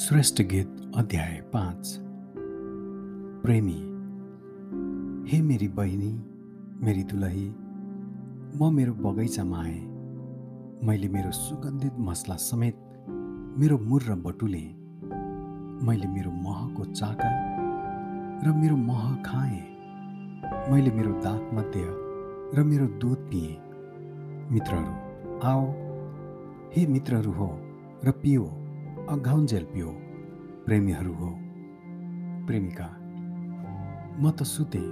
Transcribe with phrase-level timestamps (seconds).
[0.00, 1.98] श्रेष्ठ गीत अध्याय पाँच।
[3.42, 3.72] प्रेमी
[5.30, 6.12] हे मेरी बहिनी
[6.86, 7.48] मेरी दुलही
[8.56, 9.80] म मेरो बगैँचामा आएँ।
[10.86, 12.76] मैले मेरो सुगन्धित मसला समेत
[13.58, 14.62] मेरो मुर र बटुले
[15.86, 17.30] मैले मेरो महको चाका
[18.46, 19.60] र मेरो मह खाएँ।
[20.72, 21.84] मैले मेरो दाग मध्य
[22.54, 23.58] र मेरो दुध पिएँ।
[24.50, 25.66] मित्रहरू आओ
[26.76, 27.50] हे मित्रहरू हो
[28.04, 28.59] र पियो।
[29.10, 29.86] अघाउन्जेल पियो।
[30.66, 31.28] प्रेमीहरू हो।
[32.46, 32.84] प्रेमिका
[34.22, 34.82] म त सुते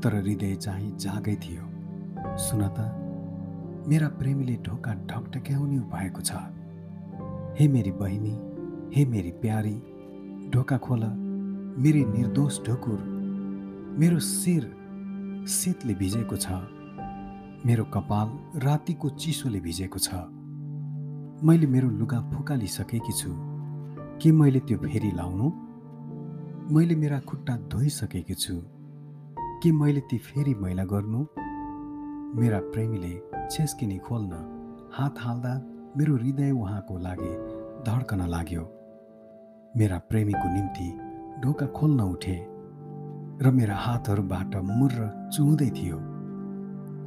[0.00, 1.64] तर हृदय चाहिँ जागै थियो।
[2.38, 2.78] सुन त
[3.88, 6.30] मेरा प्रेमीले ढोका ढकढक्याउने भएको छ।
[7.58, 8.36] हे मेरी बहिनी
[8.94, 9.74] हे मेरी प्यारी
[10.54, 11.02] ढोका खोल।
[11.82, 13.02] मेरी निर्दोष ढोकुर
[13.98, 14.70] मेरो शिर
[15.48, 16.62] शीतले भिजेको छ।
[17.66, 18.28] मेरो कपाल
[18.62, 20.14] रातिको चिसोले भिजेको छ।
[21.44, 23.30] मैले मेरो लुगा फुकालिसकेकी छु।
[24.22, 25.50] के मैले त्यो फेरि लाउनु?
[26.74, 28.54] मैले मेरा खुट्टा धोइसकेकी छु।
[29.62, 31.20] के मैले ती फेरि मैला गर्नु?
[32.40, 33.12] मेरा प्रेमीले
[33.50, 34.32] छेस्किनी खोल्न
[34.96, 35.52] हात हाल्दा
[35.96, 37.32] मेरो हृदय उहाँको लागि
[37.84, 38.64] धड्कन लाग्यो।
[39.76, 40.88] मेरा प्रेमीको निम्ति
[41.44, 42.36] ढोका खोल्न उठे
[43.42, 45.98] र मेरा हातहरूबाट मुर्र चुहुँदै थियो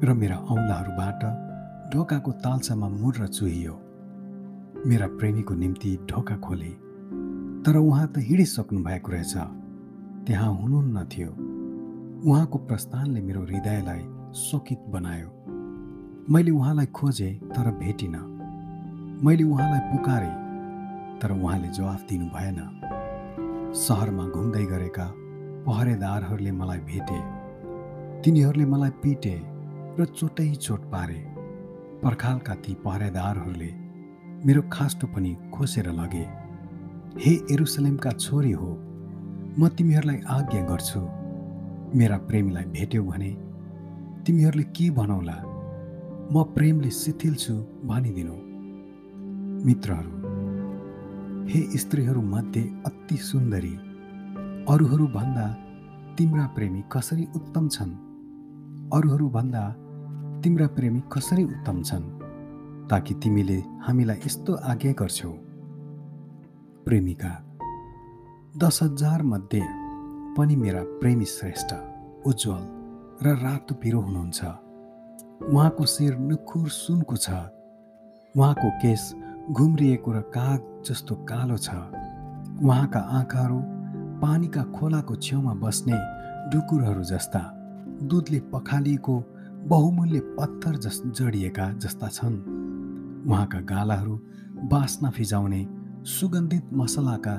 [0.00, 1.22] र मेरा औँलाहरूबाट
[1.92, 3.83] ढोकाको तालसामा मुर्र चुहियो।
[4.86, 6.68] मेरा प्रेमीको निम्ति ढोका खोले।
[7.64, 9.34] तर उहाँ त हिँडिसक्नु भएको रहेछ।
[10.26, 11.30] त्यहाँ हुनुहुन्न थियो।
[12.30, 15.30] उहाँको प्रस्थानले मेरो हृदयलाई शोकित बनायो।
[16.30, 18.20] मैले उहाँलाई खोजेँ तर भेटिनँ।
[19.24, 20.34] मैले उहाँलाई पुकारेँ
[21.20, 22.58] तर उहाँले जवाफ दिनु भएन।
[23.74, 25.12] सहरमा घुम्दै गरेका
[25.66, 27.20] पहरेदारहरूले मलाई भेटे।
[28.22, 29.42] तिनीहरूले मलाई पिटे
[30.00, 31.24] र चोटै चोट पारे।
[32.02, 33.83] पर्खालका ती पहरेदारहरूले
[34.46, 36.24] मेरो खास्टो पनि खोसेर लगे
[37.20, 38.70] हे एरुसलेमका छोरी हो
[39.58, 41.00] म तिमीहरूलाई आज्ञा गर्छु।
[41.98, 43.30] मेरा प्रेमीलाई भेट्यौ भने
[44.26, 45.36] तिमीहरूले के भनौला?
[46.32, 47.54] म प्रेमले शिथिल छु
[47.88, 48.36] भनिदिनु।
[49.66, 50.12] मित्रहरू
[51.48, 53.74] हे स्त्रीहरू मध्ये अति सुन्दरी
[54.72, 55.46] अरूहरूभन्दा
[56.18, 57.92] तिम्रा प्रेमी कसरी उत्तम छन्?
[58.92, 59.64] अरूहरूभन्दा
[60.44, 62.04] तिम्रा प्रेमी कसरी उत्तम छन्?
[62.90, 65.30] ताकि तिमीले हामीलाई यस्तो आज्ञा गर्छौ।
[66.84, 67.32] प्रेमिका
[68.58, 69.62] दस हजार मध्ये
[70.36, 71.74] पनि मेरा प्रेमी श्रेष्ठ
[72.26, 72.62] उज्जवल
[73.22, 74.44] र रातो पिरो हुनुहुन्छ।
[75.44, 77.30] उहाँको शिर नुखुर सुनको छ।
[78.34, 79.02] उहाँको केस
[79.50, 81.68] घुम्रिएको र काग जस्तो कालो छ।
[82.62, 83.58] उहाँका आँखाहरू
[84.20, 85.98] पानीका खोलाको छेउमा बस्ने
[86.50, 87.42] डुकुरहरू जस्ता
[88.02, 89.14] दुधले पखालिएको
[89.66, 92.63] बहुमूल्य पत्थर जस जडिएका जस्ता छन्।
[93.26, 94.14] उहाँका गालाहरू
[94.68, 95.66] बास्ना फिजाउने
[96.04, 97.34] सुगन्धित मसलाका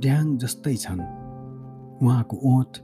[0.00, 1.00] ड्याङ जस्तै छन्।
[2.02, 2.78] उहाँको ओठ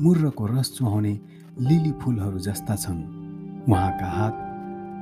[0.00, 1.20] मुर्रको रस चुहाउने
[1.60, 3.00] लिली फुलहरू जस्ता छन्।
[3.68, 4.34] उहाँका हात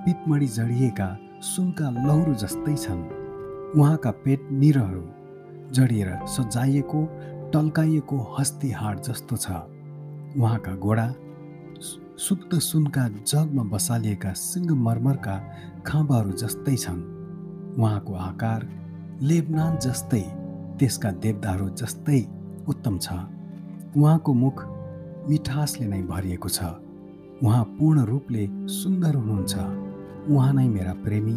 [0.05, 1.09] पितमडी जडिएका
[1.43, 3.03] सुनका लौरो जस्तै छन्।
[3.81, 5.05] उहाँका पेट निरहरू
[5.73, 7.01] जडिएर सजाइएको
[7.53, 9.51] टल्काइएको हस्ती हाड जस्तो छ।
[10.39, 11.07] उहाँका गोडा
[12.19, 15.37] शुद्ध सुनका जगमा बसालिएका सिङ्गमर्मरका
[15.87, 17.03] खाँबाहरू जस्तै छन्।
[17.79, 18.69] उहाँको आकार
[19.23, 20.21] लेबनान जस्तै
[20.79, 22.21] त्यसका देवदाहरू जस्तै
[22.69, 23.13] उत्तम छ।
[23.97, 24.65] उहाँको मुख
[25.29, 26.63] मिठासले नै भरिएको छ।
[27.43, 29.55] उहाँ पूर्ण रूपले सुन्दर हुनुहुन्छ।
[30.31, 31.37] उहाँ नै मेरा प्रेमी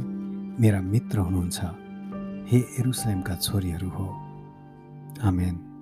[0.61, 1.59] मेरा मित्र हुनुहुन्छ।
[2.51, 4.07] हे एरुसलेमका छोरीहरू हो।
[5.23, 5.74] आमेन।